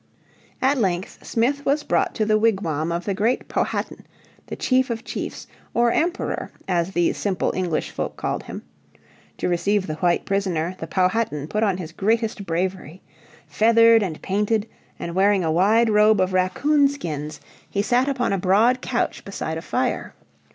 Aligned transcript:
At 0.63 0.79
length 0.79 1.23
Smith 1.23 1.63
was 1.63 1.83
brought 1.83 2.15
to 2.15 2.25
the 2.25 2.39
wigwam 2.39 2.91
of 2.91 3.05
the 3.05 3.13
great 3.13 3.47
Powhatan*, 3.47 4.07
the 4.47 4.55
chief 4.55 4.89
of 4.89 5.03
chiefs, 5.03 5.45
or 5.75 5.91
Emperor, 5.91 6.51
as 6.67 6.93
these 6.93 7.17
simple 7.17 7.53
English 7.55 7.91
folk 7.91 8.17
called 8.17 8.41
him. 8.41 8.63
To 9.37 9.47
receive 9.47 9.85
the 9.85 9.97
white 9.97 10.25
prisoner 10.25 10.75
the 10.79 10.87
Powhatan 10.87 11.47
put 11.49 11.61
on 11.61 11.77
his 11.77 11.91
greatest 11.91 12.47
bravery. 12.47 13.03
Feathered 13.45 14.01
and 14.01 14.19
painted, 14.23 14.67
and 14.97 15.13
wearing 15.13 15.43
a 15.43 15.51
wide 15.51 15.87
robe 15.91 16.19
of 16.19 16.33
raccoon 16.33 16.87
skins 16.87 17.39
he 17.69 17.83
sat 17.83 18.09
upon 18.09 18.33
a 18.33 18.39
broad 18.39 18.81
couch 18.81 19.23
beside 19.23 19.59
a 19.59 19.61
fire. 19.61 20.15